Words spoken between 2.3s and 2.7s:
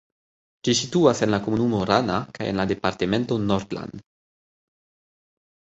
kaj en la